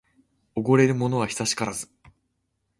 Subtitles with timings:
[0.55, 1.87] おごれるものは久しからず